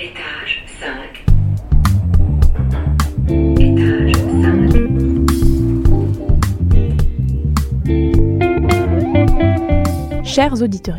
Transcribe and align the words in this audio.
Étage 0.00 0.64
5. 0.78 1.24
Étage 3.58 4.12
5. 10.12 10.24
Chers 10.24 10.62
auditeurs, 10.62 10.98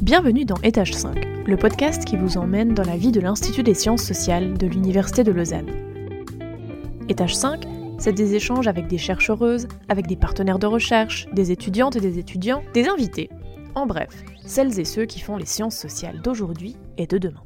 bienvenue 0.00 0.46
dans 0.46 0.56
Étage 0.62 0.94
5, 0.94 1.22
le 1.46 1.56
podcast 1.58 2.06
qui 2.06 2.16
vous 2.16 2.38
emmène 2.38 2.72
dans 2.72 2.82
la 2.82 2.96
vie 2.96 3.12
de 3.12 3.20
l'Institut 3.20 3.62
des 3.62 3.74
sciences 3.74 4.04
sociales 4.04 4.56
de 4.56 4.66
l'Université 4.66 5.22
de 5.22 5.32
Lausanne. 5.32 5.68
Étage 7.10 7.36
5, 7.36 7.66
c'est 7.98 8.14
des 8.14 8.36
échanges 8.36 8.68
avec 8.68 8.86
des 8.86 8.96
chercheuses, 8.96 9.68
avec 9.90 10.06
des 10.06 10.16
partenaires 10.16 10.58
de 10.58 10.66
recherche, 10.66 11.28
des 11.34 11.52
étudiantes 11.52 11.96
et 11.96 12.00
des 12.00 12.18
étudiants, 12.18 12.62
des 12.72 12.88
invités. 12.88 13.28
En 13.74 13.84
bref, 13.84 14.24
celles 14.46 14.80
et 14.80 14.86
ceux 14.86 15.04
qui 15.04 15.20
font 15.20 15.36
les 15.36 15.44
sciences 15.44 15.76
sociales 15.76 16.22
d'aujourd'hui 16.22 16.76
et 16.96 17.06
de 17.06 17.18
demain. 17.18 17.42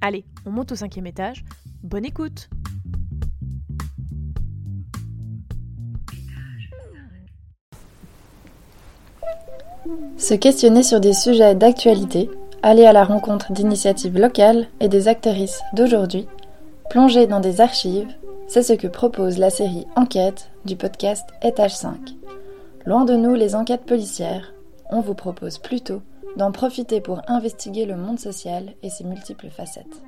Allez, 0.00 0.24
on 0.46 0.50
monte 0.50 0.72
au 0.72 0.76
cinquième 0.76 1.06
étage. 1.06 1.44
Bonne 1.82 2.04
écoute 2.04 2.48
Se 10.16 10.34
questionner 10.34 10.82
sur 10.82 11.00
des 11.00 11.14
sujets 11.14 11.54
d'actualité, 11.54 12.30
aller 12.62 12.84
à 12.84 12.92
la 12.92 13.04
rencontre 13.04 13.52
d'initiatives 13.52 14.18
locales 14.18 14.68
et 14.80 14.88
des 14.88 15.08
actrices 15.08 15.60
d'aujourd'hui, 15.72 16.28
plonger 16.90 17.26
dans 17.26 17.40
des 17.40 17.60
archives, 17.60 18.08
c'est 18.46 18.62
ce 18.62 18.74
que 18.74 18.86
propose 18.86 19.38
la 19.38 19.50
série 19.50 19.86
Enquête 19.96 20.50
du 20.64 20.76
podcast 20.76 21.24
Étage 21.42 21.76
5. 21.76 21.96
Loin 22.86 23.04
de 23.04 23.14
nous 23.14 23.34
les 23.34 23.54
enquêtes 23.54 23.84
policières, 23.84 24.52
on 24.90 25.00
vous 25.00 25.14
propose 25.14 25.58
plutôt 25.58 26.02
d'en 26.38 26.52
profiter 26.52 27.00
pour 27.00 27.20
investiguer 27.26 27.84
le 27.84 27.96
monde 27.96 28.20
social 28.20 28.74
et 28.84 28.90
ses 28.90 29.02
multiples 29.02 29.50
facettes. 29.50 30.02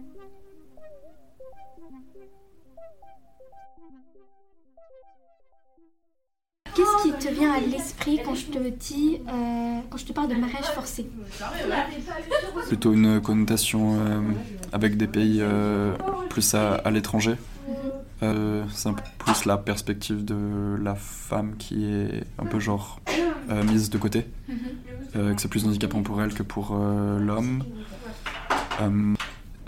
Qu'est-ce 6.72 7.02
qui 7.02 7.27
te 7.27 7.34
vient 7.34 7.52
à 7.52 7.58
l'esprit 7.58 8.20
quand 8.24 8.36
je 8.36 8.46
te 8.46 8.69
dis, 8.69 9.20
euh, 9.28 9.80
quand 9.91 9.98
je 9.98 10.04
te 10.04 10.12
parle 10.12 10.28
de 10.28 10.36
mariage 10.36 10.66
forcé? 10.66 11.10
Plutôt 12.69 12.92
une 12.92 13.20
connotation 13.20 13.98
euh, 13.98 14.20
avec 14.72 14.97
des 14.97 15.08
pays 15.08 15.38
euh, 15.41 15.94
plus 16.28 16.54
à, 16.54 16.88
l'étranger. 16.92 17.34
Mhm. 18.22 18.66
c'est 18.72 18.88
un 18.88 18.92
peu 18.94 19.02
plus 19.19 19.47
la 19.47 19.58
perspective 19.58 20.24
de 20.24 20.76
la 20.80 20.94
femme 20.94 21.56
qui 21.58 21.86
est 21.86 22.22
un 22.38 22.47
peu 22.47 22.60
genre 22.60 23.00
mise 23.64 23.91
de 23.91 23.98
côté. 23.98 24.26
Mhm. 25.14 25.34
que 25.34 25.41
c'est 25.41 25.48
plus 25.48 25.66
handicapant 25.66 26.03
pour 26.03 26.20
elle 26.22 26.34
que 26.34 26.42
pour 26.42 26.75
l'homme. 26.77 27.64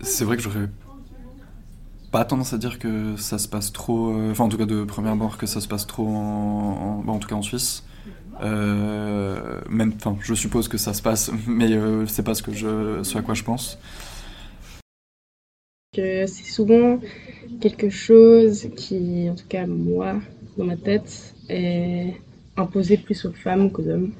c'est 0.00 0.24
vrai 0.24 0.36
que 0.36 0.42
j'aurais 0.42 0.68
pas 2.12 2.24
tendance 2.26 2.52
à 2.52 2.58
dire 2.58 2.78
que 2.78 3.16
ça 3.16 3.38
se 3.38 3.48
passe 3.48 3.72
trop, 3.72 4.12
euh, 4.12 4.30
enfin 4.30 4.44
en 4.44 4.48
tout 4.50 4.58
cas 4.58 4.66
de 4.66 4.84
première 4.84 5.12
abord 5.12 5.38
que 5.38 5.46
ça 5.46 5.60
se 5.60 5.66
passe 5.66 5.86
trop 5.86 6.06
en, 6.06 7.02
en, 7.08 7.18
tout 7.18 7.26
cas 7.26 7.34
en 7.34 7.42
Suisse. 7.42 7.84
Euh, 8.42 9.60
même, 9.68 9.94
enfin, 9.96 10.16
je 10.20 10.34
suppose 10.34 10.68
que 10.68 10.76
ça 10.76 10.92
se 10.92 11.02
passe, 11.02 11.32
mais 11.46 11.72
euh, 11.72 12.06
c'est 12.06 12.22
pas 12.22 12.34
ce 12.34 12.42
que 12.42 12.52
je, 12.52 13.02
ce 13.02 13.18
à 13.18 13.22
quoi 13.22 13.34
je 13.34 13.42
pense. 13.42 13.78
C'est 15.94 16.26
souvent 16.26 17.00
quelque 17.60 17.90
chose 17.90 18.68
qui, 18.76 19.28
en 19.30 19.34
tout 19.34 19.46
cas 19.48 19.66
moi, 19.66 20.20
dans 20.58 20.64
ma 20.64 20.76
tête, 20.76 21.34
est 21.48 22.14
imposé 22.56 22.96
plus 22.96 23.24
aux 23.24 23.32
femmes 23.32 23.70
qu'aux 23.70 23.88
hommes. 23.88 24.12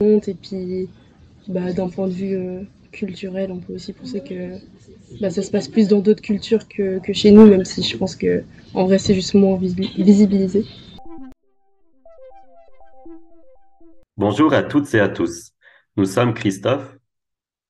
Et 0.00 0.34
puis, 0.34 0.88
bah, 1.48 1.72
d'un 1.72 1.88
point 1.88 2.08
de 2.08 2.12
vue 2.12 2.66
culturel, 2.94 3.50
on 3.50 3.58
peut 3.58 3.74
aussi 3.74 3.92
penser 3.92 4.22
que 4.22 4.58
bah, 5.20 5.30
ça 5.30 5.42
se 5.42 5.50
passe 5.50 5.68
plus 5.68 5.88
dans 5.88 6.00
d'autres 6.00 6.22
cultures 6.22 6.66
que, 6.68 6.98
que, 7.00 7.12
chez 7.12 7.30
nous, 7.30 7.46
même 7.46 7.64
si 7.64 7.82
je 7.82 7.96
pense 7.96 8.16
que 8.16 8.44
en 8.72 8.84
vrai 8.84 8.98
c'est 8.98 9.14
juste 9.14 9.34
moins 9.34 9.56
visibilisé. 9.58 10.64
Bonjour 14.16 14.52
à 14.54 14.62
toutes 14.62 14.94
et 14.94 15.00
à 15.00 15.08
tous. 15.08 15.50
Nous 15.96 16.06
sommes 16.06 16.34
Christophe, 16.34 16.96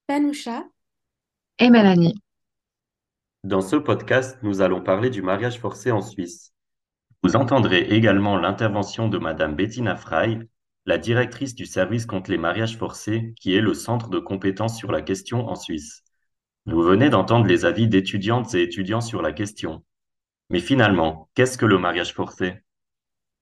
Panoucha 0.07 0.65
et 1.59 1.71
Mélanie. 1.71 2.15
Dans 3.43 3.61
ce 3.61 3.77
podcast, 3.77 4.39
nous 4.43 4.61
allons 4.63 4.83
parler 4.83 5.11
du 5.11 5.23
mariage 5.23 5.59
forcé 5.59 5.91
en 5.91 6.01
Suisse. 6.01 6.54
Vous 7.25 7.37
entendrez 7.37 7.79
également 7.79 8.37
l'intervention 8.37 9.09
de 9.09 9.17
Madame 9.17 9.57
Bettina 9.57 9.97
Frey, 9.97 10.41
la 10.85 10.99
directrice 10.99 11.55
du 11.55 11.65
service 11.65 12.05
contre 12.05 12.31
les 12.31 12.37
mariages 12.37 12.77
forcés, 12.77 13.33
qui 13.41 13.55
est 13.55 13.63
le 13.63 13.73
centre 13.73 14.11
de 14.11 14.19
compétences 14.19 14.77
sur 14.77 14.93
la 14.93 15.01
question 15.01 15.49
en 15.49 15.55
Suisse. 15.55 16.03
Vous 16.67 16.83
venez 16.83 17.09
d'entendre 17.09 17.47
les 17.47 17.65
avis 17.65 17.89
d'étudiantes 17.89 18.55
et 18.55 18.63
étudiants 18.63 19.01
sur 19.01 19.23
la 19.23 19.33
question. 19.33 19.83
Mais 20.51 20.61
finalement, 20.61 21.31
qu'est-ce 21.35 21.57
que 21.57 21.65
le 21.65 21.79
mariage 21.79 22.13
forcé? 22.13 22.63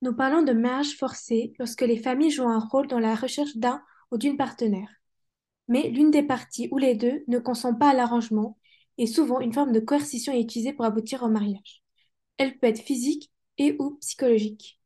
Nous 0.00 0.14
parlons 0.14 0.42
de 0.42 0.52
mariage 0.52 0.96
forcé 0.96 1.52
lorsque 1.58 1.82
les 1.82 1.98
familles 1.98 2.30
jouent 2.30 2.48
un 2.48 2.60
rôle 2.60 2.86
dans 2.86 3.00
la 3.00 3.16
recherche 3.16 3.56
d'un 3.56 3.82
ou 4.12 4.16
d'une 4.16 4.36
partenaire. 4.36 4.90
Mais 5.66 5.88
l'une 5.88 6.12
des 6.12 6.22
parties 6.22 6.68
ou 6.70 6.78
les 6.78 6.94
deux 6.94 7.24
ne 7.26 7.40
consent 7.40 7.74
pas 7.74 7.90
à 7.90 7.94
l'arrangement 7.94 8.56
et 8.96 9.08
souvent 9.08 9.40
une 9.40 9.52
forme 9.52 9.72
de 9.72 9.80
coercition 9.80 10.32
est 10.32 10.40
utilisée 10.40 10.72
pour 10.72 10.84
aboutir 10.84 11.24
au 11.24 11.28
mariage. 11.28 11.82
Elle 12.38 12.56
peut 12.60 12.68
être 12.68 12.78
physique 12.78 13.31
et 13.58 13.76
ou 13.78 13.96
psychologique. 14.00 14.78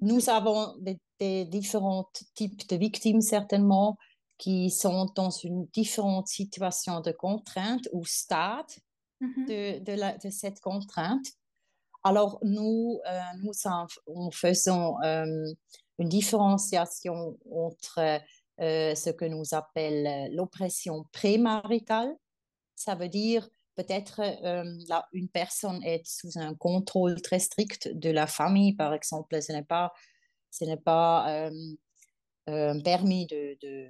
Nous 0.00 0.28
avons 0.30 0.74
des 1.20 1.44
différents 1.44 2.08
types 2.34 2.68
de 2.68 2.76
victimes 2.76 3.20
certainement 3.20 3.96
qui 4.38 4.70
sont 4.70 5.06
dans 5.14 5.30
une 5.30 5.66
différente 5.66 6.26
situation 6.26 7.00
de 7.00 7.12
contrainte 7.12 7.88
ou 7.92 8.04
stade 8.04 8.66
mm-hmm. 9.20 9.46
de, 9.46 9.84
de, 9.84 9.92
la, 9.92 10.18
de, 10.18 10.30
cette 10.30 10.60
contrainte. 10.60 11.26
Alors, 12.02 12.40
nous, 12.42 12.98
euh, 13.08 13.20
nous 13.44 13.52
en, 13.66 13.86
faisons 14.32 15.00
euh, 15.04 15.24
une 15.98 16.08
différenciation 16.08 17.38
entre 17.52 18.20
euh, 18.60 18.94
ce 18.96 19.10
que 19.10 19.24
nous 19.24 19.54
appelle 19.54 20.34
l'oppression 20.34 21.04
prémaritale. 21.12 22.12
Ça 22.74 22.96
veut 22.96 23.08
dire 23.08 23.48
peut-être 23.76 24.20
là, 24.88 25.06
une 25.12 25.28
personne 25.28 25.82
est 25.82 26.06
sous 26.06 26.38
un 26.38 26.54
contrôle 26.54 27.20
très 27.22 27.38
strict 27.38 27.88
de 27.92 28.10
la 28.10 28.26
famille, 28.26 28.74
par 28.74 28.94
exemple. 28.94 29.40
Ce 29.40 29.52
n'est 29.52 29.64
pas, 29.64 29.92
ce 30.50 30.64
n'est 30.64 30.76
pas 30.76 31.50
permis 32.46 33.26
de, 33.26 33.56
de 33.62 33.88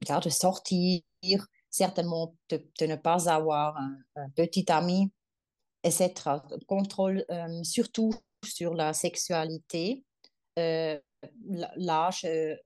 de 0.00 0.30
sortir, 0.30 1.02
certainement 1.70 2.36
de, 2.50 2.86
ne 2.86 2.96
pas 2.96 3.28
avoir 3.28 3.76
un, 4.16 4.30
petit 4.36 4.70
ami, 4.70 5.10
etc. 5.82 6.12
Contrôle 6.66 7.24
euh, 7.30 7.62
surtout 7.62 8.12
sur 8.44 8.74
la 8.74 8.92
sexualité. 8.92 10.04
Euh, 10.58 10.98
là, 11.76 12.10
je, 12.10 12.56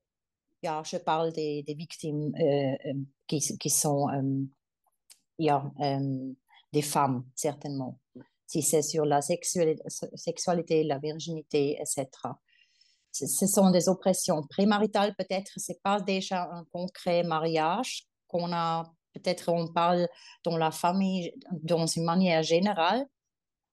je 0.62 0.96
parle 0.96 1.32
des, 1.32 1.64
victimes 1.68 2.32
euh, 2.40 2.94
qui, 3.26 3.40
qui, 3.58 3.70
sont 3.70 4.08
des 6.72 6.82
femmes, 6.82 7.24
certainement. 7.34 7.98
Si 8.46 8.62
c'est 8.62 8.82
sur 8.82 9.04
la 9.04 9.20
sexualité, 9.20 10.84
la 10.84 10.98
virginité, 10.98 11.78
etc 11.80 12.08
ce 13.12 13.46
sont 13.46 13.70
des 13.70 13.88
oppressions 13.88 14.42
prémaritales, 14.42 15.14
peut-être 15.16 15.52
c'est 15.56 15.82
pas 15.82 16.00
déjà 16.00 16.48
un 16.52 16.64
concret 16.72 17.22
mariage 17.22 18.04
qu'on 18.26 18.52
a, 18.52 18.92
peut-être 19.14 19.50
on 19.50 19.72
parle 19.72 20.08
dans 20.44 20.56
la 20.56 20.70
famille, 20.70 21.32
dans 21.50 21.86
une 21.86 22.04
manière 22.04 22.42
générale, 22.42 23.06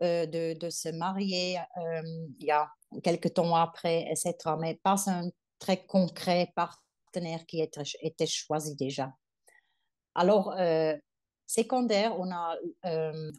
euh, 0.02 0.26
de, 0.26 0.58
de, 0.58 0.70
se 0.70 0.90
marier 0.90 1.58
euh, 1.58 2.02
il 2.40 2.46
y 2.46 2.52
a 2.52 2.70
quelques 3.04 3.34
temps 3.34 3.56
après, 3.56 4.06
etc., 4.10 4.36
mais 4.60 4.80
pas 4.84 4.96
un 5.08 5.30
très 5.60 5.86
concret 5.86 6.52
partenaire 6.56 7.46
qui 7.46 7.62
était, 7.62 8.26
choisi 8.26 8.76
déjà. 8.76 9.14
Alors, 10.14 10.54
euh, 10.58 10.96
secondaire, 11.48 12.20
on 12.20 12.32
a, 12.32 12.56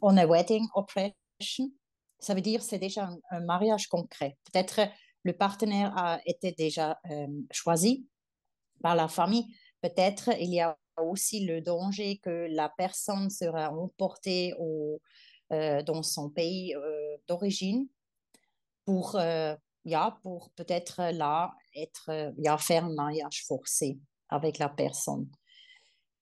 on 0.02 0.16
a 0.16 0.26
wedding 0.26 0.66
oppression, 0.74 1.70
ça 2.18 2.34
veut 2.34 2.40
dire 2.40 2.62
c'est 2.62 2.78
déjà 2.78 3.10
un, 3.30 3.40
mariage 3.40 3.88
concret. 3.88 4.36
Peut-être 4.44 4.80
le 5.22 5.32
partenaire 5.32 5.96
a 5.96 6.20
été 6.24 6.52
déjà 6.52 6.98
euh, 7.10 7.26
choisi 7.50 8.06
par 8.82 8.94
la 8.94 9.08
famille, 9.08 9.46
peut-être 9.80 10.30
il 10.40 10.52
y 10.52 10.60
a 10.60 10.76
aussi 10.98 11.44
le 11.44 11.60
danger 11.60 12.18
que 12.18 12.46
la 12.50 12.68
personne 12.68 13.28
sera 13.28 13.70
emportée 13.70 14.54
euh, 15.52 15.82
dans 15.82 16.02
son 16.02 16.30
pays 16.30 16.74
euh, 16.74 17.16
d'origine 17.28 17.86
pour, 18.84 19.18
pour 20.22 20.50
peut-être 20.50 21.12
là 21.12 21.52
être, 21.74 22.32
faire 22.60 22.84
un 22.84 22.94
mariage 22.94 23.44
forcé 23.46 23.98
avec 24.28 24.58
la 24.58 24.68
personne. 24.68 25.28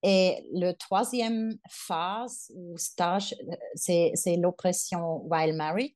Et 0.06 0.46
le 0.52 0.72
troisième 0.72 1.56
phase 1.70 2.52
ou 2.54 2.76
stage, 2.76 3.34
c'est 3.74 4.36
l'oppression 4.36 5.22
while 5.24 5.54
married. 5.54 5.94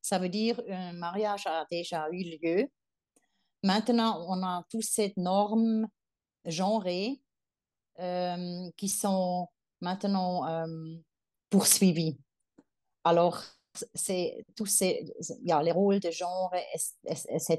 Ça 0.00 0.18
veut 0.18 0.30
dire 0.30 0.62
un 0.66 0.94
mariage 0.94 1.46
a 1.46 1.66
déjà 1.70 2.08
eu 2.10 2.38
lieu. 2.38 2.70
Maintenant, 3.62 4.24
on 4.28 4.42
a 4.42 4.64
toutes 4.70 4.84
ces 4.84 5.12
normes 5.18 5.86
genrées 6.46 7.20
euh, 8.00 8.70
qui 8.78 8.88
sont 8.88 9.48
maintenant 9.82 10.48
euh, 10.48 10.96
poursuivis. 11.50 12.18
Alors, 13.04 13.42
c'est 13.94 14.42
tous 14.56 14.66
ces, 14.66 15.04
il 15.42 15.48
y 15.48 15.52
a 15.52 15.62
les 15.62 15.72
rôles 15.72 16.00
de 16.00 16.10
genre, 16.10 16.50
etc., 17.04 17.58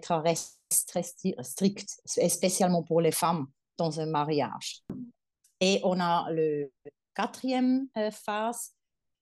très 0.87 1.03
stricts, 1.03 2.01
spécialement 2.05 2.81
pour 2.81 3.01
les 3.01 3.11
femmes 3.11 3.45
dans 3.77 3.99
un 3.99 4.07
mariage. 4.07 4.81
Et 5.59 5.79
on 5.83 5.99
a 5.99 6.29
le 6.31 6.71
quatrième 7.13 7.87
euh, 7.97 8.11
phase, 8.11 8.73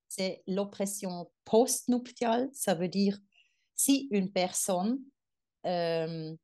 c'est 0.07 0.43
l'oppression 0.47 1.31
post-nuptiale. 1.45 2.49
Ça 2.53 2.73
veut 2.73 2.87
dire 2.87 3.17
si 3.75 4.07
une 4.11 4.31
personne, 4.31 4.99
euh, 5.65 6.35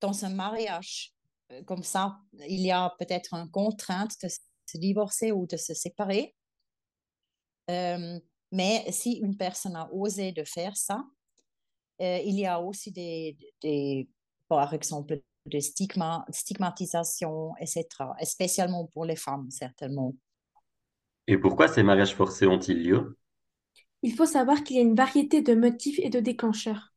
dans 0.00 0.24
un 0.24 0.30
mariage 0.30 1.14
euh, 1.52 1.62
comme 1.64 1.82
ça, 1.82 2.18
il 2.48 2.60
y 2.60 2.70
a 2.70 2.94
peut-être 2.98 3.34
une 3.34 3.50
contrainte 3.50 4.14
de 4.22 4.28
se 4.28 4.78
divorcer 4.78 5.32
ou 5.32 5.46
de 5.46 5.56
se 5.56 5.74
séparer. 5.74 6.34
mais 7.68 8.90
si 8.92 9.14
une 9.14 9.36
personne 9.36 9.76
a 9.76 9.88
osé 9.92 10.32
de 10.32 10.44
faire 10.44 10.76
ça, 10.76 11.04
il 11.98 12.38
y 12.38 12.46
a 12.46 12.60
aussi 12.60 12.92
des, 12.92 13.36
des 13.62 14.08
par 14.48 14.74
exemple, 14.74 15.20
des 15.46 15.60
stigma, 15.60 16.24
stigmatisations, 16.30 17.52
etc., 17.60 17.86
spécialement 18.22 18.86
pour 18.86 19.04
les 19.04 19.16
femmes, 19.16 19.50
certainement. 19.50 20.14
Et 21.26 21.38
pourquoi 21.38 21.68
ces 21.68 21.82
mariages 21.82 22.14
forcés 22.14 22.46
ont-ils 22.46 22.82
lieu? 22.82 23.18
Il 24.02 24.14
faut 24.14 24.26
savoir 24.26 24.62
qu'il 24.62 24.76
y 24.76 24.78
a 24.78 24.82
une 24.82 24.94
variété 24.94 25.42
de 25.42 25.54
motifs 25.54 25.98
et 25.98 26.10
de 26.10 26.20
déclencheurs. 26.20 26.92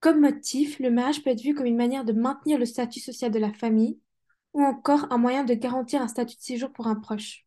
Comme 0.00 0.20
motif, 0.20 0.78
le 0.78 0.90
mariage 0.90 1.22
peut 1.22 1.30
être 1.30 1.42
vu 1.42 1.54
comme 1.54 1.66
une 1.66 1.76
manière 1.76 2.04
de 2.04 2.12
maintenir 2.12 2.58
le 2.58 2.64
statut 2.64 3.00
social 3.00 3.30
de 3.30 3.38
la 3.38 3.52
famille 3.52 4.00
ou 4.54 4.62
encore 4.62 5.06
un 5.10 5.18
moyen 5.18 5.44
de 5.44 5.54
garantir 5.54 6.00
un 6.00 6.08
statut 6.08 6.36
de 6.36 6.42
séjour 6.42 6.72
pour 6.72 6.86
un 6.86 6.96
proche. 6.96 7.46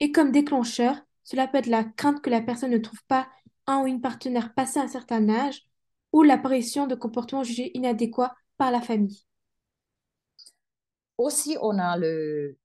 Et 0.00 0.12
comme 0.12 0.32
déclencheur, 0.32 0.96
cela 1.22 1.48
peut 1.48 1.58
être 1.58 1.66
la 1.66 1.84
crainte 1.84 2.20
que 2.20 2.28
la 2.28 2.42
personne 2.42 2.70
ne 2.70 2.78
trouve 2.78 3.02
pas 3.08 3.28
un 3.66 3.82
ou 3.82 3.86
une 3.86 4.02
partenaire 4.02 4.52
passé 4.52 4.78
un 4.78 4.88
certain 4.88 5.28
âge 5.30 5.62
ou 6.12 6.22
l'apparition 6.22 6.86
de 6.86 6.94
comportements 6.94 7.44
jugés 7.44 7.70
inadéquats 7.74 8.34
par 8.58 8.70
la 8.70 8.82
famille. 8.82 9.24
Aussi, 11.18 11.56
on 11.60 11.78
a 11.78 11.96
le, 11.96 12.58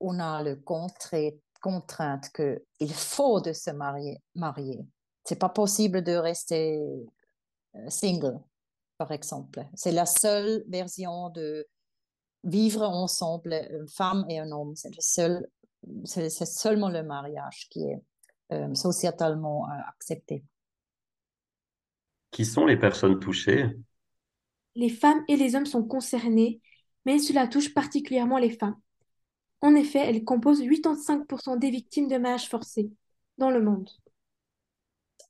on 0.00 0.18
a 0.18 0.42
le 0.42 0.56
contrainte 0.56 2.30
qu'il 2.32 2.92
faut 2.92 3.40
de 3.40 3.52
se 3.52 3.70
marier. 3.70 4.20
marier. 4.34 4.84
C'est 5.24 5.38
pas 5.38 5.48
possible 5.48 6.02
de 6.02 6.12
rester 6.12 6.80
euh, 7.76 7.88
single, 7.88 8.38
par 8.98 9.12
exemple. 9.12 9.64
C'est 9.74 9.92
la 9.92 10.06
seule 10.06 10.64
version 10.68 11.30
de 11.30 11.66
vivre 12.44 12.82
ensemble, 12.82 13.54
une 13.70 13.88
femme 13.88 14.24
et 14.28 14.40
un 14.40 14.50
homme. 14.50 14.74
C'est 14.74 14.90
seul, 15.00 15.46
c'est 16.04 16.30
seulement 16.30 16.88
le 16.88 17.02
mariage 17.02 17.68
qui 17.70 17.84
est 17.84 18.02
euh, 18.52 18.74
socialement 18.74 19.68
euh, 19.68 19.74
accepté. 19.88 20.44
Qui 22.32 22.44
sont 22.44 22.66
les 22.66 22.76
personnes 22.76 23.20
touchées? 23.20 23.70
Les 24.74 24.88
femmes 24.88 25.22
et 25.28 25.36
les 25.36 25.54
hommes 25.54 25.66
sont 25.66 25.84
concernés, 25.84 26.60
mais 27.04 27.18
cela 27.18 27.46
touche 27.46 27.74
particulièrement 27.74 28.38
les 28.38 28.50
femmes. 28.50 28.76
En 29.60 29.74
effet, 29.74 30.00
elles 30.00 30.24
composent 30.24 30.62
85% 30.62 31.58
des 31.58 31.70
victimes 31.70 32.08
de 32.08 32.18
mariage 32.18 32.48
forcés 32.48 32.90
dans 33.38 33.50
le 33.50 33.62
monde. 33.62 33.88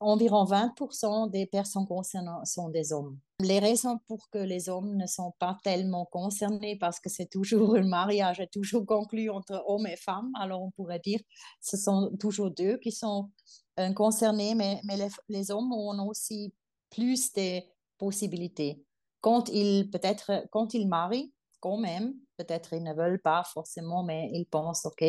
Environ 0.01 0.45
20% 0.45 1.31
des 1.31 1.47
personnes 1.47 1.87
concernées 1.87 2.45
sont 2.45 2.71
des 2.71 2.93
hommes. 2.93 3.19
Les 3.39 3.61
raisons 3.61 4.01
pour 4.09 4.29
que 4.31 4.39
les 4.39 4.69
hommes 4.69 4.97
ne 4.97 5.07
sont 5.07 5.33
pas 5.39 5.59
tellement 5.63 6.07
concernés, 6.07 6.77
parce 6.77 6.99
que 6.99 7.09
c'est 7.09 7.31
toujours 7.31 7.77
un 7.77 7.87
mariage 7.87 8.43
toujours 8.53 8.85
conclu 8.85 9.31
entre 9.31 9.63
hommes 9.67 9.87
et 9.87 9.97
femmes, 9.97 10.33
alors 10.41 10.63
on 10.63 10.71
pourrait 10.73 10.99
dire 10.99 11.21
ce 11.61 11.77
sont 11.77 12.11
toujours 12.19 12.51
deux 12.51 12.79
qui 12.79 12.91
sont 12.91 13.31
euh, 13.79 13.93
concernés, 13.93 14.55
mais, 14.57 14.81
mais 14.85 14.97
les, 14.97 15.09
les, 15.29 15.51
hommes 15.53 15.73
ont 15.73 16.09
aussi 16.09 16.53
plus 16.91 17.33
de 17.35 17.61
possibilités. 17.97 18.85
Quand 19.21 19.49
ils, 19.51 19.89
peut-être, 19.89 20.47
quand 20.51 20.75
ils 20.75 20.89
marient, 20.89 21.33
quand 21.62 21.79
même, 21.79 22.12
peut-être 22.37 22.75
ils 22.75 22.82
ne 22.82 22.93
veulent 22.93 23.23
pas 23.23 23.44
forcément, 23.44 24.03
mais 24.03 24.29
ils 24.32 24.47
pensent, 24.47 24.85
OK, 24.85 25.05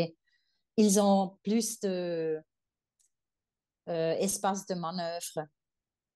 ils 0.77 0.99
ont 0.99 1.37
plus 1.43 1.79
de 1.79 2.39
euh, 3.89 4.15
de 4.15 4.73
manœuvre 4.75 5.47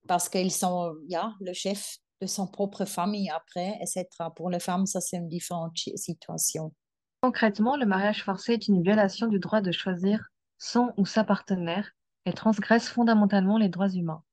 parce 0.07 0.29
qu'ils 0.29 0.53
sont, 0.53 0.95
yeah, 1.09 1.33
le 1.41 1.53
chef 1.53 1.97
de 2.21 2.27
son 2.27 2.47
propre 2.47 2.85
famille 2.85 3.29
après, 3.29 3.77
etc. 3.81 4.07
Pour 4.35 4.49
les 4.49 4.59
femmes, 4.59 4.85
ça 4.85 5.01
c'est 5.01 5.17
une 5.17 5.27
différente 5.27 5.75
situation. 5.75 6.73
Concrètement, 7.21 7.75
le 7.75 7.85
mariage 7.85 8.23
forcé 8.23 8.53
est 8.53 8.67
une 8.67 8.83
violation 8.83 9.27
du 9.27 9.39
droit 9.39 9.61
de 9.61 9.71
choisir 9.71 10.29
son 10.59 10.93
ou 10.97 11.05
sa 11.05 11.23
partenaire 11.23 11.91
et 12.25 12.33
transgresse 12.33 12.87
fondamentalement 12.87 13.57
les 13.57 13.69
droits 13.69 13.89
humains. 13.89 14.23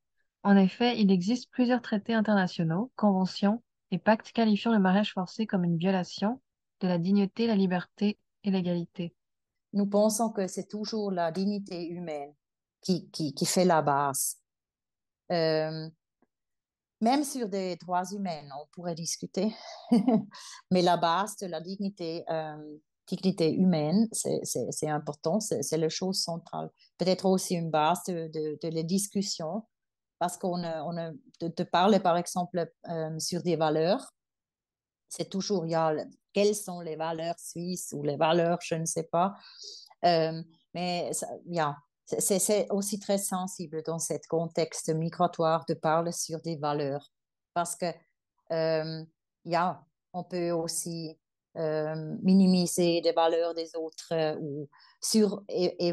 En 0.42 0.56
effet, 0.56 1.00
il 1.00 1.10
existe 1.10 1.50
plusieurs 1.50 1.80
traités 1.80 2.14
internationaux, 2.14 2.92
conventions 2.94 3.62
et 3.94 3.98
pactes 3.98 4.32
qualifiant 4.32 4.72
le 4.72 4.80
mariage 4.80 5.12
forcé 5.12 5.46
comme 5.46 5.62
une 5.62 5.78
violation 5.78 6.40
de 6.80 6.88
la 6.88 6.98
dignité, 6.98 7.46
la 7.46 7.54
liberté 7.54 8.18
et 8.42 8.50
l'égalité. 8.50 9.14
Nous 9.72 9.86
pensons 9.86 10.30
que 10.30 10.48
c'est 10.48 10.66
toujours 10.66 11.12
la 11.12 11.30
dignité 11.30 11.88
humaine 11.88 12.34
qui, 12.80 13.08
qui, 13.10 13.34
qui 13.34 13.46
fait 13.46 13.64
la 13.64 13.82
base. 13.82 14.38
Euh, 15.30 15.88
même 17.00 17.22
sur 17.22 17.48
des 17.48 17.76
droits 17.76 18.04
humains, 18.10 18.48
on 18.60 18.66
pourrait 18.72 18.96
discuter, 18.96 19.54
mais 20.72 20.82
la 20.82 20.96
base 20.96 21.36
de 21.36 21.46
la 21.46 21.60
dignité, 21.60 22.24
euh, 22.28 22.78
dignité 23.06 23.52
humaine, 23.54 24.08
c'est 24.12 24.88
important, 24.88 25.38
c'est 25.38 25.76
la 25.76 25.88
chose 25.88 26.20
centrale. 26.20 26.68
Peut-être 26.98 27.26
aussi 27.26 27.54
une 27.54 27.70
base 27.70 28.02
de, 28.08 28.28
de, 28.28 28.58
de 28.60 28.68
les 28.68 28.84
discussions 28.84 29.62
parce 30.18 30.36
qu'on 30.36 30.64
on 30.64 31.14
de, 31.40 31.62
parler, 31.64 32.00
par 32.00 32.16
exemple, 32.16 32.70
euh, 32.88 33.18
sur 33.18 33.42
des 33.42 33.56
valeurs. 33.56 34.12
C'est 35.08 35.28
toujours, 35.28 35.66
il 35.66 35.72
y 35.72 35.74
a, 35.74 35.94
quelles 36.32 36.54
sont 36.54 36.80
les 36.80 36.96
valeurs 36.96 37.38
suisses 37.38 37.94
ou 37.96 38.02
les 38.02 38.16
valeurs, 38.16 38.58
je 38.62 38.74
ne 38.74 38.84
sais 38.84 39.04
pas. 39.04 39.34
Euh, 40.04 40.42
mais 40.74 41.10
il 41.46 41.54
y 41.54 41.60
a, 41.60 41.76
c'est 42.04 42.70
aussi 42.70 42.98
très 42.98 43.18
sensible 43.18 43.82
dans 43.82 43.98
ce 43.98 44.14
contexte 44.28 44.90
migratoire 44.90 45.64
de 45.66 45.74
parler 45.74 46.12
sur 46.12 46.40
des 46.40 46.56
valeurs. 46.56 47.10
Parce 47.54 47.76
que, 47.76 47.86
euh, 48.52 49.04
a, 49.52 49.84
on 50.12 50.24
peut 50.24 50.50
aussi 50.50 51.16
euh, 51.56 52.16
minimiser 52.22 53.00
des 53.00 53.12
valeurs 53.12 53.54
des 53.54 53.74
autres 53.76 54.36
ou 54.40 54.68
sur, 55.00 55.44
et, 55.48 55.92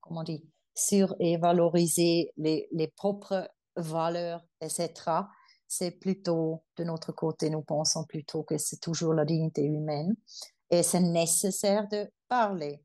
comment 0.00 0.20
on 0.20 0.24
dit, 0.24 0.44
sur 0.74 1.14
et 1.18 1.36
valoriser 1.36 2.32
les, 2.36 2.68
les 2.72 2.88
propres 2.88 3.50
valeurs, 3.76 4.44
etc. 4.60 4.92
C'est 5.66 5.92
plutôt, 5.92 6.64
de 6.76 6.84
notre 6.84 7.12
côté, 7.12 7.50
nous 7.50 7.62
pensons 7.62 8.04
plutôt 8.04 8.42
que 8.42 8.58
c'est 8.58 8.80
toujours 8.80 9.14
la 9.14 9.24
dignité 9.24 9.62
humaine 9.64 10.14
et 10.70 10.82
c'est 10.82 11.00
nécessaire 11.00 11.88
de 11.88 12.10
parler 12.28 12.82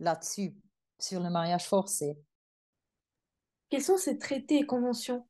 là-dessus, 0.00 0.54
sur 0.98 1.20
le 1.20 1.30
mariage 1.30 1.66
forcé. 1.66 2.18
Quels 3.70 3.82
sont 3.82 3.96
ces 3.96 4.18
traités 4.18 4.60
et 4.60 4.66
conventions? 4.66 5.26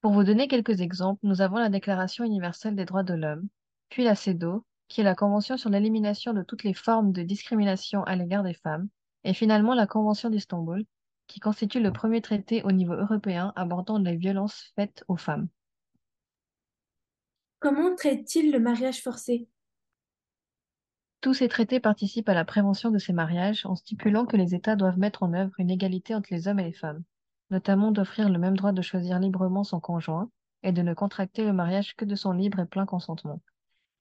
Pour 0.00 0.12
vous 0.12 0.24
donner 0.24 0.48
quelques 0.48 0.80
exemples, 0.80 1.20
nous 1.22 1.40
avons 1.40 1.56
la 1.56 1.70
Déclaration 1.70 2.24
universelle 2.24 2.76
des 2.76 2.84
droits 2.84 3.02
de 3.02 3.14
l'homme, 3.14 3.48
puis 3.88 4.04
la 4.04 4.14
CEDAW, 4.14 4.64
qui 4.88 5.00
est 5.00 5.04
la 5.04 5.14
Convention 5.14 5.56
sur 5.56 5.70
l'élimination 5.70 6.34
de 6.34 6.42
toutes 6.42 6.62
les 6.62 6.74
formes 6.74 7.12
de 7.12 7.22
discrimination 7.22 8.04
à 8.04 8.14
l'égard 8.14 8.42
des 8.42 8.54
femmes, 8.54 8.88
et 9.24 9.34
finalement 9.34 9.74
la 9.74 9.86
Convention 9.86 10.30
d'Istanbul, 10.30 10.84
qui 11.26 11.40
constitue 11.40 11.80
le 11.80 11.92
premier 11.92 12.20
traité 12.20 12.62
au 12.62 12.72
niveau 12.72 12.94
européen 12.94 13.52
abordant 13.56 13.98
les 13.98 14.16
violences 14.16 14.72
faites 14.76 15.04
aux 15.08 15.16
femmes. 15.16 15.48
Comment 17.58 17.94
traite-t-il 17.96 18.52
le 18.52 18.60
mariage 18.60 19.02
forcé? 19.02 19.48
Tous 21.22 21.32
ces 21.32 21.48
traités 21.48 21.80
participent 21.80 22.28
à 22.28 22.34
la 22.34 22.44
prévention 22.44 22.90
de 22.90 22.98
ces 22.98 23.14
mariages 23.14 23.64
en 23.64 23.74
stipulant 23.76 24.26
que 24.26 24.36
les 24.36 24.54
États 24.54 24.76
doivent 24.76 24.98
mettre 24.98 25.22
en 25.22 25.32
œuvre 25.32 25.54
une 25.58 25.70
égalité 25.70 26.14
entre 26.14 26.28
les 26.30 26.46
hommes 26.46 26.58
et 26.58 26.64
les 26.64 26.72
femmes, 26.74 27.02
notamment 27.48 27.90
d'offrir 27.90 28.28
le 28.28 28.38
même 28.38 28.58
droit 28.58 28.72
de 28.72 28.82
choisir 28.82 29.18
librement 29.18 29.64
son 29.64 29.80
conjoint 29.80 30.30
et 30.62 30.72
de 30.72 30.82
ne 30.82 30.92
contracter 30.92 31.44
le 31.44 31.54
mariage 31.54 31.96
que 31.96 32.04
de 32.04 32.14
son 32.14 32.32
libre 32.32 32.60
et 32.60 32.66
plein 32.66 32.84
consentement. 32.84 33.40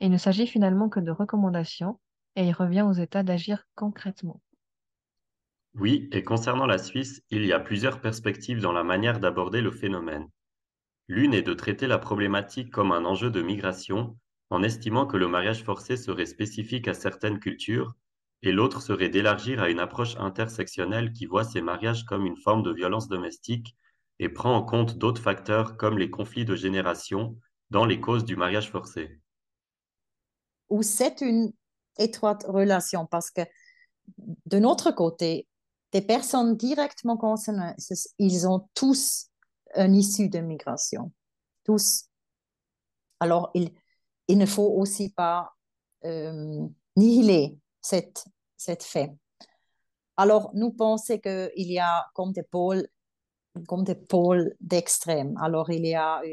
il 0.02 0.12
ne 0.12 0.18
s'agit 0.18 0.48
finalement 0.48 0.90
que 0.90 1.00
de 1.00 1.12
recommandations 1.12 1.98
et 2.36 2.46
il 2.46 2.52
revient 2.52 2.82
aux 2.82 2.92
États 2.92 3.24
d'agir 3.24 3.66
concrètement. 3.76 4.42
Oui, 5.76 6.08
et 6.12 6.24
concernant 6.24 6.68
la 6.68 6.78
Suisse, 6.78 7.22
il 7.32 7.46
y 7.46 7.52
a 7.52 7.60
plusieurs 7.60 8.00
perspectives 8.00 8.62
dans 8.62 8.74
la 8.74 8.84
manière 8.84 9.20
d'aborder 9.20 9.62
le 9.62 9.72
phénomène. 9.72 10.30
L'une 11.08 11.34
est 11.34 11.42
de 11.42 11.54
traiter 11.54 11.88
la 11.88 11.98
problématique 11.98 12.72
comme 12.72 12.92
un 12.92 13.06
enjeu 13.06 13.32
de 13.32 13.42
migration, 13.42 14.18
en 14.52 14.62
estimant 14.62 15.08
que 15.08 15.18
le 15.18 15.28
mariage 15.28 15.64
forcé 15.64 15.98
serait 15.98 16.28
spécifique 16.28 16.88
à 16.88 16.94
certaines 16.94 17.40
cultures, 17.40 17.96
et 18.44 18.52
l'autre 18.52 18.82
serait 18.82 19.10
d'élargir 19.10 19.62
à 19.62 19.70
une 19.70 19.80
approche 19.80 20.16
intersectionnelle 20.18 21.12
qui 21.12 21.26
voit 21.26 21.44
ces 21.44 21.62
mariages 21.62 22.04
comme 22.04 22.26
une 22.26 22.38
forme 22.38 22.62
de 22.62 22.72
violence 22.72 23.08
domestique 23.08 23.76
et 24.20 24.30
prend 24.30 24.56
en 24.56 24.64
compte 24.64 24.98
d'autres 24.98 25.22
facteurs 25.22 25.76
comme 25.78 25.98
les 25.98 26.10
conflits 26.10 26.46
de 26.46 26.56
génération 26.56 27.38
dans 27.72 27.86
les 27.86 28.00
causes 28.00 28.26
du 28.26 28.36
mariage 28.36 28.70
forcé. 28.70 29.20
Ou 30.70 30.84
c'est 30.84 31.22
une 31.22 31.52
étroite 31.98 32.46
relation 32.48 33.06
parce 33.06 33.32
que 33.32 33.42
de 34.18 34.60
notre 34.60 34.92
côté, 34.92 35.48
des 35.94 36.02
personnes 36.02 36.58
directement 36.58 37.18
concernées, 37.18 37.76
ils 38.20 38.48
ont 38.48 38.68
tous 38.74 39.30
un 39.76 39.94
issue 39.94 40.28
de 40.28 40.40
migration. 40.40 41.12
Tous. 41.64 42.06
Alors, 43.20 43.52
il, 43.54 43.72
il 44.28 44.38
ne 44.38 44.46
faut 44.46 44.68
aussi 44.68 45.12
pas 45.12 45.54
euh, 46.04 46.68
nihiler 46.98 47.58
cette, 47.82 48.26
cette 48.58 48.84
fait. 48.84 49.14
Alors, 50.18 50.52
nous 50.54 50.72
pensons 50.72 51.18
qu'il 51.20 51.72
y 51.72 51.80
a 51.80 52.06
comme 52.14 52.34
des 52.34 52.44
pôles 52.44 52.88
comme 53.68 53.84
des 53.84 53.96
pôles 53.96 54.56
d'extrême. 54.60 55.38
Alors, 55.40 55.70
il 55.70 55.86
y 55.86 55.94
a 55.94 56.24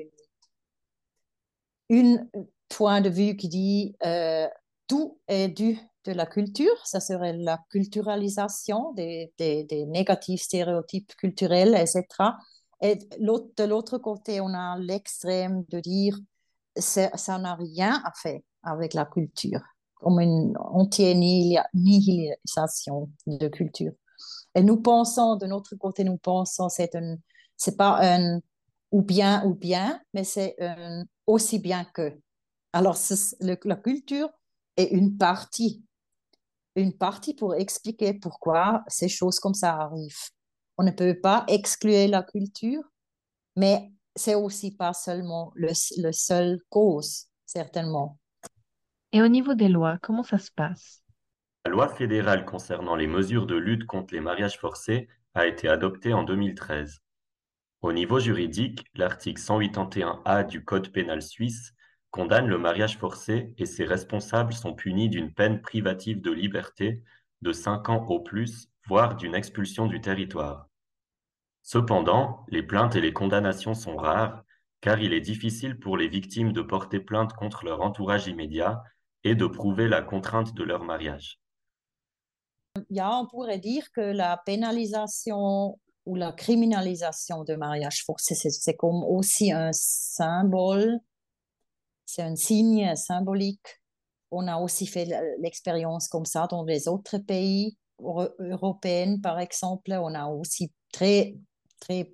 une, 1.91 2.27
point 2.71 3.01
de 3.01 3.11
vue 3.11 3.37
qui 3.37 3.49
dit 3.49 3.97
euh, 4.07 4.49
tout 4.87 5.19
est 5.29 5.49
dû 5.49 5.77
de 6.05 6.13
la 6.13 6.27
culture, 6.27 6.87
ça 6.87 7.01
serait 7.01 7.37
la 7.37 7.61
culturalisation 7.71 8.93
des, 8.95 9.33
des, 9.39 9.65
des 9.65 9.87
négatifs 9.87 10.43
stéréotypes 10.43 11.15
culturels, 11.17 11.75
etc. 11.75 12.39
Et 12.81 12.97
de 12.97 13.65
l'autre 13.65 13.99
côté, 13.99 14.41
on 14.41 14.55
a 14.55 14.79
l'extrême 14.79 15.65
de 15.69 15.81
dire 15.81 16.19
ça 16.77 17.39
n'a 17.39 17.55
rien 17.55 18.01
à 18.05 18.13
faire 18.15 18.41
avec 18.63 18.95
la 18.95 19.05
culture, 19.05 19.61
comme 19.95 20.21
une 20.21 20.57
entière 20.59 21.17
nihilisation 21.75 23.11
de 23.27 23.49
culture. 23.49 23.93
Et 24.55 24.63
nous 24.63 24.81
pensons, 24.81 25.37
de 25.37 25.47
notre 25.47 25.77
côté, 25.77 26.05
nous 26.05 26.19
pensons 26.19 26.69
c'est 26.69 26.95
un, 26.95 27.17
c'est 27.57 27.77
pas 27.77 27.99
un 28.03 28.41
ou 28.91 29.03
bien 29.03 29.45
ou 29.45 29.55
bien, 29.55 30.01
mais 30.15 30.25
c'est 30.25 30.57
aussi 31.27 31.59
bien 31.59 31.85
que. 31.85 32.19
Alors, 32.73 32.97
la 33.41 33.77
culture 33.77 34.31
est 34.77 34.91
une 34.93 35.17
partie, 35.17 35.85
une 36.81 36.97
partie 36.97 37.35
pour 37.35 37.55
expliquer 37.55 38.15
pourquoi 38.15 38.83
ces 38.89 39.09
choses 39.09 39.39
comme 39.39 39.55
ça 39.55 39.75
arrivent. 39.75 40.31
On 40.79 40.85
ne 40.85 40.91
peut 40.91 41.19
pas 41.21 41.45
exclure 41.49 42.09
la 42.09 42.23
culture, 42.23 42.83
mais 43.57 43.93
c'est 44.17 44.35
aussi 44.35 44.77
pas 44.77 44.93
seulement 44.93 45.53
le, 45.55 45.69
le 46.03 46.13
seul 46.13 46.61
cause, 46.69 47.27
certainement. 47.47 48.19
Et 49.13 49.23
au 49.23 49.29
niveau 49.29 49.55
des 49.55 49.69
lois, 49.69 49.99
comment 50.03 50.23
ça 50.23 50.39
se 50.39 50.51
passe? 50.51 51.03
La 51.65 51.71
loi 51.73 51.89
fédérale 51.89 52.45
concernant 52.45 52.97
les 52.97 53.07
mesures 53.07 53.47
de 53.47 53.57
lutte 53.57 53.85
contre 53.85 54.15
les 54.15 54.21
mariages 54.21 54.59
forcés 54.59 55.09
a 55.35 55.47
été 55.47 55.69
adoptée 55.69 56.15
en 56.15 56.23
2013. 56.23 57.01
Au 57.83 57.93
niveau 57.93 58.19
juridique, 58.19 58.85
l'article 58.95 59.41
181-A 59.41 60.45
du 60.45 60.65
Code 60.65 60.91
pénal 60.93 61.23
suisse 61.23 61.73
condamne 62.11 62.47
le 62.47 62.59
mariage 62.59 62.99
forcé 62.99 63.55
et 63.59 63.67
ses 63.67 63.85
responsables 63.85 64.53
sont 64.53 64.75
punis 64.75 65.09
d'une 65.09 65.33
peine 65.33 65.61
privative 65.61 66.21
de 66.21 66.31
liberté 66.31 67.03
de 67.43 67.53
5 67.53 67.89
ans 67.89 68.07
au 68.09 68.21
plus, 68.21 68.69
voire 68.87 69.17
d'une 69.17 69.35
expulsion 69.35 69.87
du 69.87 70.01
territoire. 70.01 70.69
Cependant, 71.63 72.45
les 72.49 72.63
plaintes 72.63 72.97
et 72.97 73.01
les 73.01 73.13
condamnations 73.13 73.75
sont 73.75 73.97
rares, 73.97 74.45
car 74.81 75.01
il 75.01 75.13
est 75.13 75.21
difficile 75.21 75.79
pour 75.79 75.97
les 75.97 76.09
victimes 76.09 76.53
de 76.53 76.63
porter 76.63 77.01
plainte 77.01 77.35
contre 77.35 77.65
leur 77.65 77.83
entourage 77.83 78.27
immédiat 78.27 78.83
et 79.25 79.35
de 79.35 79.47
prouver 79.47 79.89
la 79.89 80.03
contrainte 80.03 80.55
de 80.55 80.65
leur 80.65 80.85
mariage. 80.85 81.39
on 82.77 83.27
pourrait 83.27 83.59
dire 83.59 83.91
que 83.93 84.01
la 84.01 84.39
pénalisation 84.45 85.79
ou 86.07 86.17
la 86.17 86.33
criminalisation 86.33 87.45
de 87.45 87.55
mariage 87.55 88.05
forcé, 88.05 88.35
c'est 88.35 88.77
comme 88.77 89.05
aussi 89.05 89.53
un 89.53 89.71
symbole, 89.73 90.99
c'est 92.11 92.23
un 92.23 92.37
signe 92.37 92.95
symbolique. 92.97 93.81
On 94.31 94.47
a 94.49 94.59
aussi 94.59 94.87
fait 94.87 95.09
l'expérience 95.39 96.09
comme 96.09 96.25
ça 96.25 96.47
dans 96.49 96.65
les 96.65 96.89
autres 96.89 97.19
pays 97.19 97.77
européens, 98.01 99.19
par 99.23 99.39
exemple. 99.39 99.93
On 99.93 100.15
a 100.15 100.27
aussi 100.27 100.73
très, 100.93 101.37
très 101.81 102.13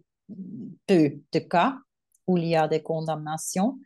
peu 0.87 1.21
de 1.33 1.38
cas 1.38 1.76
où 2.26 2.37
il 2.37 2.47
y 2.47 2.57
a 2.57 2.69
des 2.69 2.83
condamnations, 2.83 3.79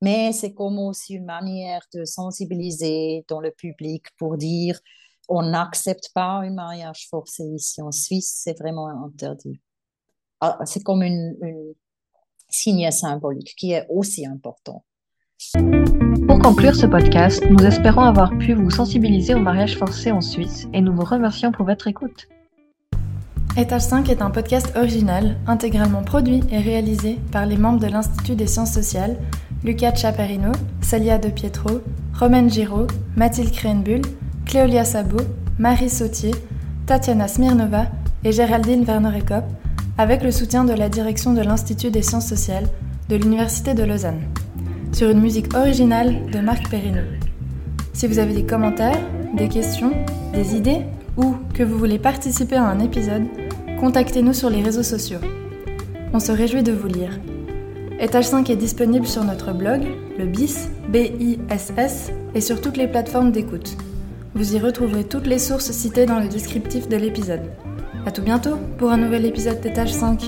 mais 0.00 0.32
c'est 0.32 0.52
comme 0.52 0.78
aussi 0.78 1.14
une 1.14 1.24
manière 1.24 1.82
de 1.94 2.04
sensibiliser 2.04 3.24
dans 3.28 3.40
le 3.40 3.52
public 3.52 4.06
pour 4.18 4.36
dire 4.36 4.80
on 5.28 5.42
n'accepte 5.42 6.10
pas 6.14 6.40
un 6.40 6.50
mariage 6.50 7.06
forcé 7.08 7.44
ici 7.44 7.80
en 7.80 7.92
Suisse, 7.92 8.40
c'est 8.42 8.58
vraiment 8.58 8.88
interdit. 9.06 9.60
Ah, 10.40 10.58
c'est 10.66 10.82
comme 10.82 11.02
une, 11.02 11.74
signe 12.50 12.90
symbolique 12.90 13.54
qui 13.56 13.72
est 13.72 13.86
aussi 13.88 14.26
important. 14.26 14.84
Pour 16.26 16.38
conclure 16.38 16.74
ce 16.74 16.86
podcast, 16.86 17.44
nous 17.50 17.64
espérons 17.64 18.02
avoir 18.02 18.36
pu 18.38 18.54
vous 18.54 18.70
sensibiliser 18.70 19.34
au 19.34 19.40
mariage 19.40 19.76
forcé 19.76 20.10
en 20.10 20.20
Suisse 20.20 20.66
et 20.72 20.80
nous 20.80 20.94
vous 20.94 21.04
remercions 21.04 21.52
pour 21.52 21.64
votre 21.66 21.86
écoute. 21.86 22.28
Étage 23.56 23.82
5 23.82 24.08
est 24.08 24.20
un 24.20 24.30
podcast 24.30 24.72
original, 24.76 25.36
intégralement 25.46 26.02
produit 26.02 26.42
et 26.50 26.58
réalisé 26.58 27.18
par 27.30 27.46
les 27.46 27.56
membres 27.56 27.78
de 27.78 27.86
l'Institut 27.86 28.34
des 28.34 28.48
sciences 28.48 28.72
sociales, 28.72 29.16
Lucas 29.62 29.94
Chaperino, 29.94 30.50
Celia 30.80 31.18
De 31.18 31.28
Pietro, 31.28 31.80
Romaine 32.18 32.50
Giraud, 32.50 32.88
Mathilde 33.16 33.52
Krenbull, 33.52 34.02
Cléolia 34.44 34.84
Sabot, 34.84 35.24
Marie 35.58 35.90
Sautier, 35.90 36.34
Tatiana 36.86 37.28
Smirnova 37.28 37.86
et 38.24 38.32
Géraldine 38.32 38.84
Werner-Ekop, 38.84 39.44
avec 39.98 40.24
le 40.24 40.32
soutien 40.32 40.64
de 40.64 40.72
la 40.72 40.88
direction 40.88 41.32
de 41.32 41.42
l'Institut 41.42 41.90
des 41.90 42.02
sciences 42.02 42.28
sociales 42.28 42.66
de 43.08 43.16
l'Université 43.16 43.74
de 43.74 43.84
Lausanne, 43.84 44.22
sur 44.94 45.10
une 45.10 45.20
musique 45.20 45.56
originale 45.56 46.30
de 46.30 46.38
Marc 46.38 46.70
Perrineau. 46.70 47.02
Si 47.92 48.06
vous 48.06 48.20
avez 48.20 48.32
des 48.32 48.44
commentaires, 48.44 49.00
des 49.36 49.48
questions, 49.48 49.92
des 50.32 50.54
idées 50.54 50.82
ou 51.16 51.34
que 51.52 51.64
vous 51.64 51.76
voulez 51.76 51.98
participer 51.98 52.54
à 52.54 52.64
un 52.64 52.78
épisode, 52.78 53.24
contactez-nous 53.80 54.32
sur 54.32 54.50
les 54.50 54.62
réseaux 54.62 54.84
sociaux. 54.84 55.18
On 56.12 56.20
se 56.20 56.30
réjouit 56.30 56.62
de 56.62 56.70
vous 56.70 56.86
lire. 56.86 57.18
Étage 57.98 58.26
5 58.26 58.48
est 58.50 58.56
disponible 58.56 59.06
sur 59.06 59.24
notre 59.24 59.52
blog, 59.52 59.82
le 60.16 60.26
BIS, 60.26 60.68
B-I-S-S, 60.88 62.12
et 62.36 62.40
sur 62.40 62.60
toutes 62.60 62.76
les 62.76 62.88
plateformes 62.88 63.32
d'écoute. 63.32 63.76
Vous 64.36 64.54
y 64.54 64.60
retrouverez 64.60 65.04
toutes 65.04 65.26
les 65.26 65.40
sources 65.40 65.72
citées 65.72 66.06
dans 66.06 66.20
le 66.20 66.28
descriptif 66.28 66.88
de 66.88 66.96
l'épisode. 66.96 67.42
A 68.06 68.12
tout 68.12 68.22
bientôt 68.22 68.58
pour 68.78 68.92
un 68.92 68.96
nouvel 68.96 69.26
épisode 69.26 69.60
d'étage 69.60 69.92
5. 69.92 70.22